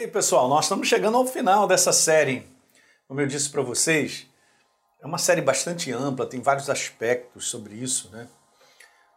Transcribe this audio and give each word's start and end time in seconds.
aí, 0.00 0.08
pessoal, 0.08 0.48
nós 0.48 0.64
estamos 0.64 0.88
chegando 0.88 1.16
ao 1.18 1.26
final 1.26 1.66
dessa 1.66 1.92
série. 1.92 2.46
Como 3.06 3.20
eu 3.20 3.26
disse 3.26 3.50
para 3.50 3.60
vocês, 3.60 4.26
é 5.02 5.06
uma 5.06 5.18
série 5.18 5.42
bastante 5.42 5.92
ampla, 5.92 6.26
tem 6.26 6.40
vários 6.40 6.70
aspectos 6.70 7.48
sobre 7.48 7.74
isso, 7.74 8.08
né? 8.10 8.26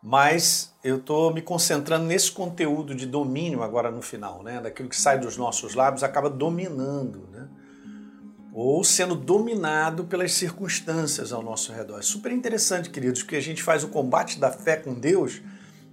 Mas 0.01 0.73
eu 0.83 0.97
estou 0.97 1.33
me 1.33 1.41
concentrando 1.41 2.05
nesse 2.05 2.29
conteúdo 2.29 2.93
de 2.93 3.05
domínio 3.05 3.63
agora 3.63 3.89
no 3.89 4.01
final, 4.01 4.43
né? 4.43 4.59
Daquilo 4.59 4.89
que 4.89 4.99
sai 4.99 5.17
dos 5.17 5.37
nossos 5.37 5.73
lábios 5.73 6.03
acaba 6.03 6.29
dominando, 6.29 7.29
né? 7.31 7.47
Ou 8.53 8.83
sendo 8.83 9.15
dominado 9.15 10.03
pelas 10.03 10.33
circunstâncias 10.33 11.31
ao 11.31 11.41
nosso 11.41 11.71
redor. 11.71 11.99
É 11.99 12.01
super 12.01 12.31
interessante, 12.31 12.89
queridos, 12.89 13.23
que 13.23 13.37
a 13.37 13.41
gente 13.41 13.63
faz 13.63 13.85
o 13.85 13.87
combate 13.87 14.37
da 14.37 14.51
fé 14.51 14.75
com 14.75 14.93
Deus 14.93 15.41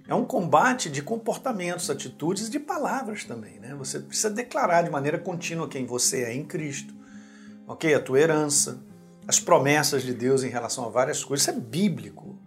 é 0.07 0.15
um 0.15 0.25
combate 0.25 0.89
de 0.89 1.01
comportamentos, 1.01 1.89
atitudes 1.89 2.47
e 2.47 2.51
de 2.51 2.59
palavras 2.59 3.23
também. 3.23 3.59
Né? 3.59 3.75
Você 3.75 3.99
precisa 3.99 4.29
declarar 4.29 4.81
de 4.81 4.89
maneira 4.89 5.17
contínua 5.17 5.67
quem 5.67 5.85
você 5.85 6.23
é 6.23 6.33
em 6.33 6.43
Cristo, 6.43 6.93
ok? 7.67 7.93
A 7.93 7.99
tua 7.99 8.19
herança, 8.19 8.83
as 9.27 9.39
promessas 9.39 10.03
de 10.03 10.13
Deus 10.13 10.43
em 10.43 10.49
relação 10.49 10.85
a 10.85 10.89
várias 10.89 11.23
coisas. 11.23 11.47
Isso 11.47 11.57
é 11.57 11.61
bíblico. 11.61 12.37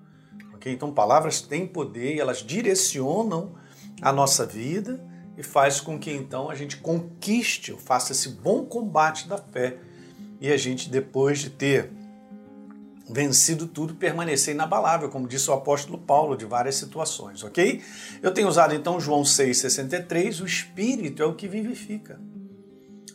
ok? 0.55 0.73
Então, 0.73 0.93
palavras 0.93 1.41
têm 1.41 1.67
poder 1.67 2.17
e 2.17 2.21
elas 2.21 2.39
direcionam 2.39 3.55
a 4.03 4.13
nossa 4.13 4.45
vida 4.45 5.03
e 5.37 5.43
faz 5.43 5.81
com 5.81 5.99
que 5.99 6.11
então 6.13 6.51
a 6.51 6.55
gente 6.55 6.77
conquiste, 6.77 7.75
faça 7.79 8.13
esse 8.13 8.29
bom 8.29 8.65
combate 8.65 9.27
da 9.29 9.39
fé 9.39 9.79
e 10.41 10.53
a 10.53 10.57
gente, 10.57 10.91
depois 10.91 11.39
de 11.39 11.51
ter 11.51 11.91
vencido 13.09 13.67
tudo, 13.67 13.95
permanecer 13.95 14.55
inabalável, 14.55 15.09
como 15.09 15.29
disse 15.29 15.51
o 15.51 15.55
apóstolo 15.55 15.99
Paulo, 15.99 16.37
de 16.37 16.45
várias 16.45 16.77
situações, 16.77 17.43
ok? 17.45 17.83
Eu 18.23 18.33
tenho 18.33 18.49
usado 18.49 18.75
então 18.75 18.99
João 18.99 19.23
6,63, 19.23 20.41
o 20.41 20.47
Espírito 20.47 21.23
é 21.23 21.27
o 21.27 21.35
que 21.35 21.47
vivifica. 21.47 22.19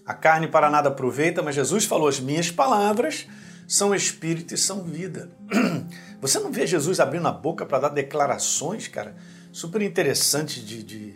A 0.05 0.13
carne 0.13 0.48
para 0.48 0.70
nada 0.70 0.89
aproveita, 0.89 1.43
mas 1.43 1.53
Jesus 1.53 1.85
falou: 1.85 2.07
as 2.07 2.20
minhas 2.20 2.49
palavras 2.49 3.27
são 3.68 3.93
espírito 3.93 4.55
e 4.55 4.57
são 4.57 4.84
vida. 4.84 5.29
Você 6.20 6.40
não 6.40 6.51
vê 6.51 6.65
Jesus 6.65 6.99
abrindo 6.99 7.27
a 7.27 7.31
boca 7.31 7.63
para 7.63 7.77
dar 7.77 7.90
declarações, 7.90 8.87
cara, 8.87 9.15
super 9.51 9.84
interessantes 9.84 10.65
de, 10.65 10.84
de, 10.84 11.15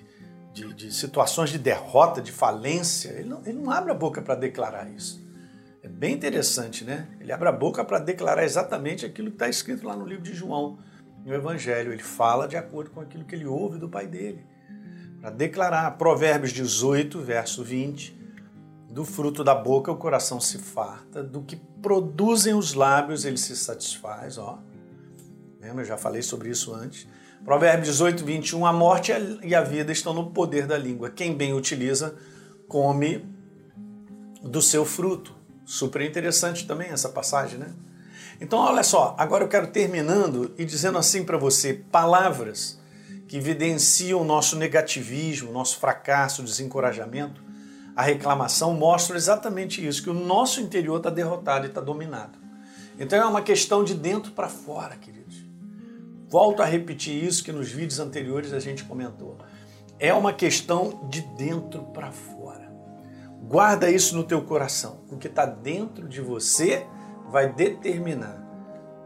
de, 0.53 0.73
de, 0.75 0.93
situações 0.93 1.49
de 1.49 1.57
derrota, 1.57 2.21
de 2.21 2.31
falência. 2.31 3.09
Ele 3.09 3.29
não, 3.29 3.41
ele 3.43 3.57
não 3.57 3.71
abre 3.71 3.91
a 3.91 3.95
boca 3.95 4.21
para 4.21 4.35
declarar 4.35 4.87
isso. 4.91 5.22
É 5.83 5.89
bem 5.89 6.13
interessante, 6.13 6.85
né? 6.85 7.09
Ele 7.19 7.33
abre 7.33 7.49
a 7.49 7.51
boca 7.51 7.83
para 7.83 7.99
declarar 7.99 8.45
exatamente 8.45 9.05
aquilo 9.05 9.29
que 9.29 9.35
está 9.35 9.49
escrito 9.49 9.85
lá 9.85 9.97
no 9.97 10.05
livro 10.05 10.23
de 10.23 10.33
João, 10.33 10.79
no 11.25 11.33
Evangelho. 11.33 11.91
Ele 11.91 12.01
fala 12.01 12.47
de 12.47 12.55
acordo 12.55 12.89
com 12.91 13.01
aquilo 13.01 13.25
que 13.25 13.35
ele 13.35 13.45
ouve 13.45 13.77
do 13.77 13.89
pai 13.89 14.07
dele. 14.07 14.45
Para 15.19 15.29
declarar, 15.29 15.91
Provérbios 15.97 16.53
18, 16.53 17.19
verso 17.19 17.65
20, 17.65 18.17
do 18.89 19.03
fruto 19.03 19.43
da 19.43 19.53
boca 19.53 19.91
o 19.91 19.97
coração 19.97 20.39
se 20.39 20.57
farta, 20.57 21.21
do 21.21 21.41
que 21.41 21.57
produzem 21.81 22.53
os 22.53 22.73
lábios 22.73 23.25
ele 23.25 23.37
se 23.37 23.55
satisfaz, 23.57 24.37
ó. 24.37 24.59
Lembra? 25.59 25.81
Eu 25.81 25.87
já 25.87 25.97
falei 25.97 26.21
sobre 26.21 26.49
isso 26.49 26.73
antes. 26.73 27.05
Provérbios 27.43 27.89
18, 27.89 28.23
21, 28.23 28.65
a 28.65 28.71
morte 28.71 29.11
e 29.43 29.53
a 29.53 29.61
vida 29.61 29.91
estão 29.91 30.13
no 30.13 30.31
poder 30.31 30.65
da 30.65 30.77
língua. 30.77 31.09
Quem 31.09 31.35
bem 31.35 31.53
utiliza, 31.53 32.15
come 32.69 33.25
do 34.41 34.61
seu 34.61 34.85
fruto. 34.85 35.42
Super 35.65 36.01
interessante 36.01 36.67
também 36.67 36.89
essa 36.89 37.09
passagem, 37.09 37.57
né? 37.57 37.73
Então, 38.41 38.59
olha 38.59 38.83
só, 38.83 39.15
agora 39.17 39.43
eu 39.43 39.47
quero 39.47 39.67
terminando 39.67 40.53
e 40.57 40.65
dizendo 40.65 40.97
assim 40.97 41.23
para 41.23 41.37
você: 41.37 41.73
palavras 41.73 42.79
que 43.27 43.37
evidenciam 43.37 44.21
o 44.21 44.25
nosso 44.25 44.55
negativismo, 44.57 45.51
nosso 45.51 45.79
fracasso, 45.79 46.43
desencorajamento, 46.43 47.41
a 47.95 48.01
reclamação 48.01 48.73
mostram 48.73 49.15
exatamente 49.15 49.85
isso: 49.85 50.03
que 50.03 50.09
o 50.09 50.13
nosso 50.13 50.59
interior 50.59 50.97
está 50.97 51.09
derrotado 51.09 51.65
e 51.65 51.69
está 51.69 51.81
dominado. 51.81 52.37
Então 52.99 53.17
é 53.17 53.25
uma 53.25 53.41
questão 53.41 53.83
de 53.83 53.93
dentro 53.93 54.31
para 54.31 54.49
fora, 54.49 54.95
queridos. 54.95 55.43
Volto 56.27 56.61
a 56.61 56.65
repetir 56.65 57.23
isso 57.23 57.43
que 57.43 57.51
nos 57.51 57.69
vídeos 57.69 57.99
anteriores 57.99 58.53
a 58.53 58.59
gente 58.59 58.83
comentou. 58.83 59.37
É 59.99 60.13
uma 60.13 60.33
questão 60.33 61.07
de 61.09 61.21
dentro 61.21 61.83
para 61.83 62.11
fora. 62.11 62.72
Guarda 63.43 63.89
isso 63.89 64.15
no 64.15 64.23
teu 64.23 64.41
coração. 64.43 65.01
O 65.11 65.17
que 65.17 65.27
está 65.27 65.45
dentro 65.45 66.07
de 66.07 66.21
você 66.21 66.87
vai 67.29 67.51
determinar 67.51 68.43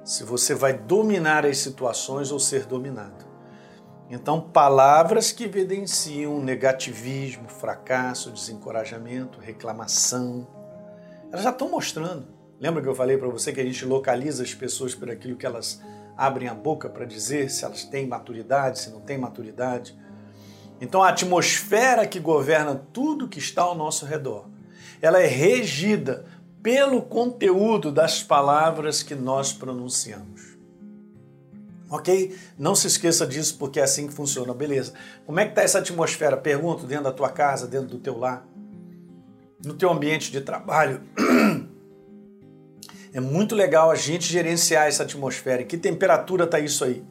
se 0.08 0.24
você 0.24 0.56
vai 0.56 0.72
dominar 0.72 1.46
as 1.46 1.58
situações 1.58 2.32
ou 2.32 2.40
ser 2.40 2.66
dominado. 2.66 3.26
Então, 4.10 4.40
palavras 4.40 5.34
que 5.34 5.44
evidenciam 5.44 6.40
negativismo, 6.40 7.50
fracasso, 7.50 8.32
desencorajamento, 8.32 9.38
reclamação, 9.38 10.48
elas 11.30 11.44
já 11.44 11.50
estão 11.50 11.70
mostrando. 11.70 12.26
Lembra 12.58 12.82
que 12.82 12.88
eu 12.88 12.96
falei 12.96 13.18
para 13.18 13.28
você 13.28 13.52
que 13.52 13.60
a 13.60 13.66
gente 13.66 13.84
localiza 13.84 14.44
as 14.44 14.56
pessoas 14.56 14.96
por 14.96 15.12
aquilo 15.12 15.36
que 15.36 15.46
elas 15.46 15.82
abrem 16.16 16.48
a 16.48 16.54
boca 16.54 16.88
para 16.88 17.04
dizer, 17.04 17.52
se 17.52 17.66
elas 17.66 17.84
têm 17.84 18.08
maturidade, 18.08 18.80
se 18.80 18.90
não 18.90 19.02
têm 19.02 19.18
maturidade? 19.18 20.00
Então 20.80 21.02
a 21.02 21.10
atmosfera 21.10 22.06
que 22.06 22.20
governa 22.20 22.76
tudo 22.94 23.28
que 23.28 23.40
está 23.40 23.64
ao 23.64 23.76
nosso 23.76 24.06
redor, 24.06 24.46
ela 25.02 25.22
é 25.22 25.28
regida 25.28 26.26
pelo 26.62 27.02
conteúdo 27.02 27.92
das 27.92 28.22
palavras 28.22 29.02
que 29.02 29.16
nós 29.16 29.54
pronunciamos. 29.54 30.58
Ok? 31.90 32.38
Não 32.58 32.76
se 32.76 32.88
esqueça 32.88 33.26
disso 33.26 33.58
porque 33.58 33.80
é 33.80 33.84
assim 33.84 34.08
que 34.08 34.14
funciona. 34.14 34.54
Beleza. 34.54 34.94
Como 35.26 35.40
é 35.40 35.46
que 35.46 35.52
está 35.52 35.62
essa 35.62 35.80
atmosfera? 35.80 36.36
Pergunto, 36.36 36.86
dentro 36.86 37.06
da 37.06 37.12
tua 37.12 37.30
casa, 37.30 37.68
dentro 37.68 37.88
do 37.88 38.00
teu 38.00 38.18
lar, 38.18 38.46
no 39.64 39.74
teu 39.74 39.90
ambiente 39.90 40.32
de 40.32 40.42
trabalho. 40.42 41.02
É 43.14 43.20
muito 43.20 43.56
legal 43.56 43.90
a 43.90 43.96
gente 43.96 44.32
gerenciar 44.32 44.88
essa 44.88 45.02
atmosfera. 45.02 45.64
Que 45.64 45.76
temperatura 45.76 46.44
está 46.44 46.60
isso 46.60 46.84
aí? 46.84 47.04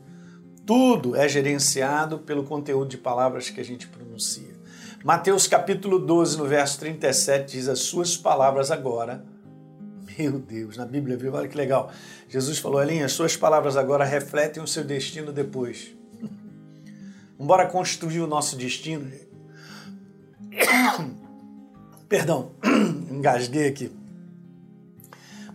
Tudo 0.66 1.14
é 1.14 1.28
gerenciado 1.28 2.18
pelo 2.18 2.42
conteúdo 2.42 2.88
de 2.88 2.98
palavras 2.98 3.48
que 3.48 3.60
a 3.60 3.64
gente 3.64 3.86
pronuncia. 3.86 4.56
Mateus 5.04 5.46
capítulo 5.46 6.00
12, 6.00 6.36
no 6.36 6.44
verso 6.44 6.80
37, 6.80 7.52
diz: 7.52 7.68
As 7.68 7.78
suas 7.78 8.16
palavras 8.16 8.72
agora. 8.72 9.24
Meu 10.18 10.40
Deus, 10.40 10.76
na 10.76 10.84
Bíblia, 10.84 11.16
viu? 11.16 11.32
Olha 11.34 11.46
que 11.46 11.56
legal. 11.56 11.92
Jesus 12.28 12.58
falou: 12.58 12.82
Elinha, 12.82 13.06
as 13.06 13.12
suas 13.12 13.36
palavras 13.36 13.76
agora 13.76 14.04
refletem 14.04 14.60
o 14.60 14.66
seu 14.66 14.82
destino 14.82 15.32
depois. 15.32 15.94
Vamos 17.38 17.70
construir 17.70 18.18
o 18.18 18.26
nosso 18.26 18.56
destino. 18.56 19.08
Perdão, 22.08 22.50
engasguei 23.08 23.68
aqui. 23.68 23.92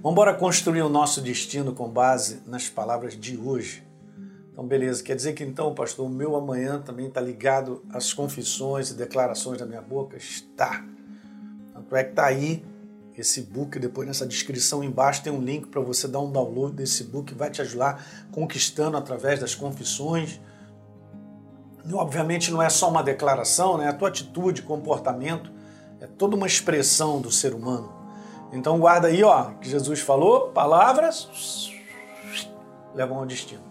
Vamos 0.01 0.37
construir 0.37 0.83
o 0.83 0.89
nosso 0.89 1.19
destino 1.19 1.73
com 1.73 1.89
base 1.89 2.41
nas 2.47 2.69
palavras 2.69 3.19
de 3.19 3.35
hoje. 3.35 3.90
Então, 4.51 4.67
beleza. 4.67 5.01
Quer 5.01 5.15
dizer 5.15 5.33
que 5.33 5.43
então, 5.43 5.73
pastor, 5.73 6.05
o 6.05 6.09
meu 6.09 6.35
amanhã 6.35 6.81
também 6.81 7.07
está 7.07 7.21
ligado 7.21 7.81
às 7.89 8.13
confissões 8.13 8.89
e 8.89 8.93
declarações 8.93 9.57
da 9.57 9.65
minha 9.65 9.81
boca? 9.81 10.17
Está. 10.17 10.83
Tanto 11.73 11.95
é 11.95 12.03
que 12.03 12.09
está 12.11 12.25
aí 12.25 12.63
esse 13.17 13.41
book, 13.41 13.77
depois 13.79 14.07
nessa 14.07 14.25
descrição 14.25 14.83
embaixo 14.83 15.23
tem 15.23 15.31
um 15.31 15.41
link 15.41 15.67
para 15.67 15.81
você 15.81 16.07
dar 16.07 16.19
um 16.19 16.31
download 16.31 16.75
desse 16.75 17.03
book, 17.03 17.33
vai 17.33 17.49
te 17.49 17.61
ajudar 17.61 18.03
conquistando 18.31 18.97
através 18.97 19.39
das 19.39 19.53
confissões. 19.53 20.39
Obviamente 21.93 22.51
não 22.51 22.61
é 22.61 22.69
só 22.69 22.89
uma 22.89 23.03
declaração, 23.03 23.77
né? 23.77 23.87
A 23.87 23.93
tua 23.93 24.09
atitude, 24.09 24.61
comportamento, 24.61 25.51
é 25.99 26.07
toda 26.07 26.35
uma 26.35 26.47
expressão 26.47 27.21
do 27.21 27.31
ser 27.31 27.53
humano. 27.53 27.93
Então 28.51 28.79
guarda 28.79 29.07
aí, 29.07 29.23
ó, 29.23 29.51
que 29.61 29.69
Jesus 29.69 29.99
falou, 29.99 30.49
palavras 30.49 31.71
levam 32.93 33.17
ao 33.17 33.25
destino. 33.25 33.70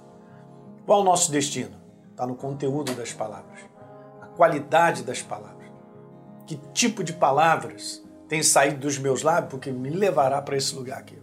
Qual 0.90 1.02
o 1.02 1.04
nosso 1.04 1.30
destino? 1.30 1.70
Está 2.10 2.26
no 2.26 2.34
conteúdo 2.34 2.92
das 2.96 3.12
palavras, 3.12 3.60
a 4.20 4.26
qualidade 4.26 5.04
das 5.04 5.22
palavras. 5.22 5.70
Que 6.44 6.56
tipo 6.74 7.04
de 7.04 7.12
palavras 7.12 8.04
tem 8.28 8.42
saído 8.42 8.80
dos 8.80 8.98
meus 8.98 9.22
lábios, 9.22 9.52
porque 9.52 9.70
me 9.70 9.88
levará 9.88 10.42
para 10.42 10.56
esse 10.56 10.74
lugar 10.74 10.98
aqui, 10.98 11.16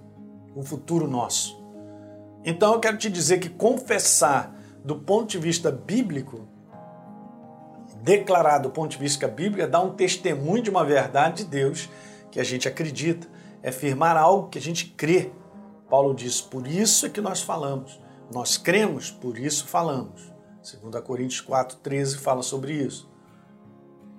o 0.56 0.63
futuro 0.63 1.06
nosso. 1.06 1.62
Então 2.45 2.75
eu 2.75 2.80
quero 2.80 2.97
te 2.97 3.09
dizer 3.09 3.39
que 3.39 3.50
confessar 3.50 4.56
do 4.86 4.95
ponto 4.95 5.31
de 5.31 5.38
vista 5.38 5.69
bíblico, 5.69 6.47
declarar 8.01 8.59
do 8.59 8.69
ponto 8.69 8.91
de 8.91 8.97
vista 8.97 9.27
bíblico, 9.27 9.63
é 9.63 9.68
dar 9.68 9.81
um 9.81 9.94
testemunho 9.95 10.63
de 10.63 10.69
uma 10.69 10.86
verdade 10.86 11.44
de 11.44 11.50
Deus 11.50 11.89
que 12.31 12.39
a 12.39 12.44
gente 12.45 12.69
acredita, 12.69 13.27
é 13.62 13.69
firmar 13.69 14.15
algo 14.15 14.47
que 14.47 14.59
a 14.59 14.62
gente 14.62 14.86
crê. 14.86 15.30
Paulo 15.89 16.15
diz: 16.15 16.39
por 16.39 16.65
isso 16.65 17.06
é 17.06 17.09
que 17.09 17.19
nós 17.19 17.41
falamos. 17.41 18.06
Nós 18.31 18.57
cremos, 18.57 19.09
por 19.09 19.38
isso 19.38 19.65
falamos. 19.68 20.21
2 20.81 21.03
Coríntios 21.03 21.45
4,13 21.45 22.18
fala 22.18 22.44
sobre 22.44 22.74
isso. 22.74 23.09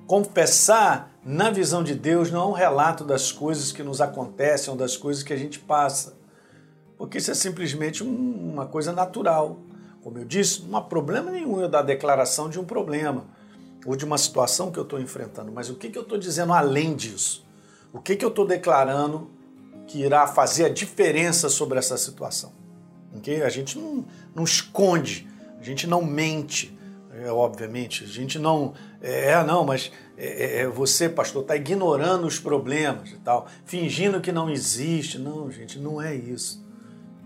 Confessar, 0.06 1.12
na 1.22 1.50
visão 1.50 1.82
de 1.84 1.94
Deus, 1.94 2.31
não 2.31 2.40
é 2.40 2.46
um 2.46 2.52
relato 2.52 3.05
das 3.05 3.31
coisas 3.31 3.70
que 3.70 3.82
nos 3.82 4.00
acontecem 4.00 4.70
ou 4.70 4.76
das 4.78 4.96
coisas 4.96 5.22
que 5.22 5.34
a 5.34 5.37
gente 5.37 5.58
passa, 5.58 6.16
porque 6.96 7.19
isso 7.19 7.31
é 7.31 7.34
simplesmente 7.34 8.02
uma 8.02 8.64
coisa 8.64 8.93
natural. 8.93 9.58
Como 10.02 10.19
eu 10.19 10.25
disse, 10.25 10.62
não 10.62 10.78
há 10.78 10.82
problema 10.82 11.31
nenhum 11.31 11.60
eu 11.60 11.69
dar 11.69 11.82
declaração 11.82 12.49
de 12.49 12.58
um 12.58 12.64
problema. 12.64 13.26
ou 13.87 13.94
de 13.94 14.05
uma 14.05 14.19
situação 14.19 14.72
que 14.72 14.78
eu 14.78 14.82
estou 14.82 15.00
enfrentando, 15.00 15.52
mas 15.52 15.70
o 15.70 15.75
que, 15.75 15.88
que 15.88 15.96
eu 15.96 16.02
estou 16.02 16.19
dizendo 16.19 16.52
além 16.52 16.96
disso? 16.96 17.46
O 17.93 18.00
que, 18.00 18.16
que 18.16 18.25
eu 18.25 18.28
estou 18.28 18.46
declarando 18.46 19.31
que 19.87 20.00
irá 20.00 20.26
fazer 20.26 20.64
a 20.64 20.69
diferença 20.69 21.49
sobre 21.49 21.78
essa 21.78 21.96
situação? 21.96 22.52
Okay? 23.19 23.43
A 23.43 23.49
gente 23.49 23.79
não, 23.79 24.05
não 24.35 24.44
esconde, 24.44 25.29
a 25.61 25.62
gente 25.62 25.87
não 25.87 26.03
mente, 26.03 26.76
é, 27.12 27.31
obviamente. 27.31 28.05
A 28.05 28.06
gente 28.06 28.38
não. 28.38 28.75
É, 29.00 29.31
é 29.31 29.44
não, 29.44 29.65
mas 29.65 29.91
é, 30.17 30.26
é, 30.26 30.61
é 30.61 30.67
você, 30.67 31.09
pastor, 31.09 31.43
está 31.43 31.56
ignorando 31.56 32.26
os 32.26 32.38
problemas 32.38 33.11
e 33.11 33.17
tal, 33.17 33.47
fingindo 33.65 34.20
que 34.20 34.32
não 34.32 34.49
existe. 34.49 35.19
Não, 35.19 35.50
gente, 35.50 35.79
não 35.79 36.00
é 36.00 36.15
isso. 36.15 36.67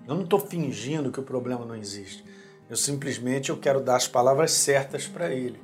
Eu 0.06 0.15
não 0.15 0.25
estou 0.25 0.39
fingindo 0.39 1.11
que 1.11 1.21
o 1.21 1.23
problema 1.23 1.65
não 1.65 1.77
existe. 1.77 2.25
Eu 2.69 2.77
simplesmente 2.77 3.50
eu 3.50 3.56
quero 3.56 3.81
dar 3.81 3.97
as 3.97 4.09
palavras 4.09 4.53
certas 4.53 5.06
para 5.06 5.33
ele. 5.33 5.61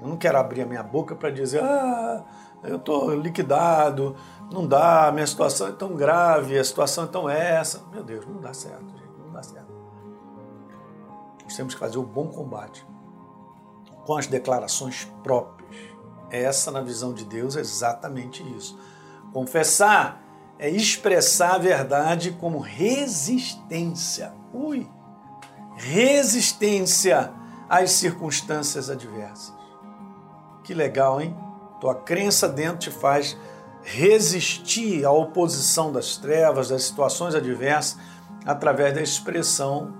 Eu 0.00 0.08
não 0.08 0.16
quero 0.16 0.38
abrir 0.38 0.62
a 0.62 0.66
minha 0.66 0.82
boca 0.82 1.14
para 1.14 1.30
dizer, 1.30 1.62
ah, 1.62 2.24
eu 2.64 2.76
estou 2.76 3.14
liquidado, 3.14 4.16
não 4.50 4.66
dá, 4.66 5.10
minha 5.12 5.26
situação 5.26 5.68
é 5.68 5.72
tão 5.72 5.94
grave, 5.94 6.58
a 6.58 6.64
situação 6.64 7.04
é 7.04 7.06
tão 7.06 7.28
essa. 7.28 7.82
Meu 7.92 8.02
Deus, 8.02 8.26
não 8.26 8.40
dá 8.40 8.52
certo, 8.52 8.84
gente, 8.86 9.05
certo. 9.42 9.72
Nós 11.44 11.56
temos 11.56 11.74
que 11.74 11.80
fazer 11.80 11.98
o 11.98 12.02
bom 12.02 12.28
combate 12.28 12.86
com 14.04 14.16
as 14.16 14.26
declarações 14.26 15.04
próprias. 15.22 15.76
Essa, 16.30 16.70
na 16.70 16.80
visão 16.80 17.12
de 17.12 17.24
Deus, 17.24 17.56
é 17.56 17.60
exatamente 17.60 18.42
isso. 18.56 18.78
Confessar 19.32 20.22
é 20.58 20.70
expressar 20.70 21.56
a 21.56 21.58
verdade 21.58 22.32
como 22.32 22.58
resistência. 22.58 24.32
Ui! 24.52 24.88
Resistência 25.76 27.32
às 27.68 27.90
circunstâncias 27.92 28.88
adversas. 28.88 29.54
Que 30.64 30.72
legal, 30.72 31.20
hein? 31.20 31.36
Tua 31.80 31.94
crença 31.94 32.48
dentro 32.48 32.78
te 32.78 32.90
faz 32.90 33.36
resistir 33.82 35.04
à 35.04 35.12
oposição 35.12 35.92
das 35.92 36.16
trevas, 36.16 36.70
das 36.70 36.84
situações 36.84 37.34
adversas, 37.34 37.98
através 38.46 38.94
da 38.94 39.02
expressão 39.02 39.92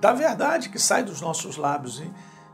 da 0.00 0.12
verdade 0.12 0.68
que 0.68 0.78
sai 0.78 1.02
dos 1.02 1.20
nossos 1.20 1.56
lábios. 1.56 2.02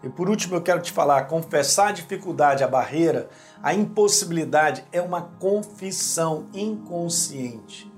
E 0.03 0.09
por 0.09 0.29
último, 0.29 0.57
eu 0.57 0.63
quero 0.63 0.81
te 0.81 0.93
falar: 0.93 1.25
confessar 1.25 1.89
a 1.89 1.93
dificuldade, 1.93 2.63
a 2.63 2.69
barreira, 2.69 3.29
a 3.63 3.75
impossibilidade 3.75 4.85
é 4.93 5.01
uma 5.01 5.23
confissão 5.23 6.47
inconsciente. 6.55 7.93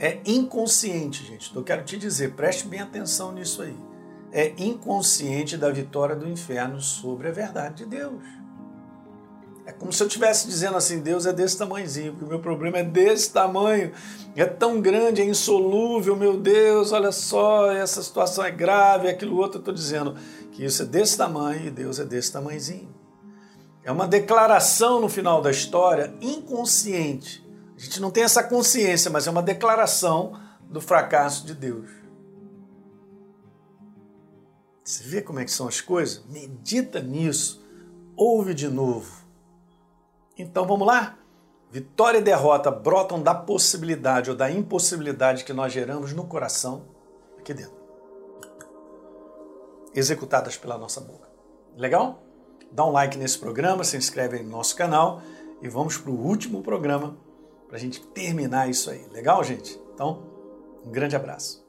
É 0.00 0.20
inconsciente, 0.24 1.24
gente. 1.24 1.50
Então, 1.50 1.62
eu 1.62 1.64
quero 1.64 1.82
te 1.82 1.98
dizer, 1.98 2.34
preste 2.34 2.68
bem 2.68 2.80
atenção 2.80 3.32
nisso 3.32 3.62
aí. 3.62 3.76
É 4.30 4.54
inconsciente 4.56 5.56
da 5.56 5.70
vitória 5.70 6.14
do 6.14 6.28
inferno 6.28 6.80
sobre 6.80 7.28
a 7.28 7.32
verdade 7.32 7.84
de 7.84 7.86
Deus. 7.86 8.22
É 9.68 9.72
como 9.72 9.92
se 9.92 10.02
eu 10.02 10.06
estivesse 10.06 10.46
dizendo 10.46 10.78
assim: 10.78 11.00
Deus 11.00 11.26
é 11.26 11.32
desse 11.32 11.58
tamanhozinho, 11.58 12.12
porque 12.12 12.24
o 12.24 12.28
meu 12.28 12.40
problema 12.40 12.78
é 12.78 12.82
desse 12.82 13.30
tamanho, 13.30 13.92
é 14.34 14.46
tão 14.46 14.80
grande, 14.80 15.20
é 15.20 15.26
insolúvel, 15.26 16.16
meu 16.16 16.38
Deus, 16.38 16.90
olha 16.90 17.12
só, 17.12 17.70
essa 17.70 18.02
situação 18.02 18.42
é 18.42 18.50
grave, 18.50 19.10
aquilo 19.10 19.36
outro. 19.36 19.58
Eu 19.58 19.60
estou 19.60 19.74
dizendo, 19.74 20.16
que 20.52 20.64
isso 20.64 20.84
é 20.84 20.86
desse 20.86 21.18
tamanho 21.18 21.66
e 21.66 21.70
Deus 21.70 21.98
é 21.98 22.06
desse 22.06 22.32
tamanhozinho. 22.32 22.88
É 23.84 23.92
uma 23.92 24.08
declaração 24.08 25.02
no 25.02 25.08
final 25.10 25.42
da 25.42 25.50
história 25.50 26.14
inconsciente. 26.22 27.46
A 27.76 27.78
gente 27.78 28.00
não 28.00 28.10
tem 28.10 28.24
essa 28.24 28.42
consciência, 28.42 29.10
mas 29.10 29.26
é 29.26 29.30
uma 29.30 29.42
declaração 29.42 30.32
do 30.62 30.80
fracasso 30.80 31.44
de 31.44 31.52
Deus. 31.52 31.90
Você 34.82 35.04
vê 35.04 35.20
como 35.20 35.40
é 35.40 35.44
que 35.44 35.52
são 35.52 35.68
as 35.68 35.82
coisas? 35.82 36.24
Medita 36.26 37.00
nisso. 37.00 37.62
Ouve 38.16 38.54
de 38.54 38.66
novo. 38.66 39.27
Então 40.38 40.66
vamos 40.66 40.86
lá? 40.86 41.18
Vitória 41.70 42.18
e 42.18 42.22
derrota 42.22 42.70
brotam 42.70 43.22
da 43.22 43.34
possibilidade 43.34 44.30
ou 44.30 44.36
da 44.36 44.50
impossibilidade 44.50 45.44
que 45.44 45.52
nós 45.52 45.72
geramos 45.72 46.12
no 46.12 46.26
coração 46.26 46.84
aqui 47.38 47.52
dentro 47.52 47.78
executadas 49.94 50.56
pela 50.56 50.78
nossa 50.78 51.00
boca. 51.00 51.28
Legal? 51.76 52.22
Dá 52.70 52.84
um 52.84 52.92
like 52.92 53.16
nesse 53.16 53.38
programa, 53.38 53.84
se 53.84 53.96
inscreve 53.96 54.42
no 54.42 54.50
nosso 54.50 54.76
canal 54.76 55.20
e 55.60 55.68
vamos 55.68 55.96
para 55.96 56.10
o 56.10 56.14
último 56.14 56.62
programa 56.62 57.16
para 57.66 57.76
a 57.76 57.80
gente 57.80 58.00
terminar 58.08 58.68
isso 58.68 58.90
aí. 58.90 59.06
Legal, 59.12 59.42
gente? 59.42 59.80
Então, 59.94 60.22
um 60.84 60.90
grande 60.90 61.16
abraço. 61.16 61.67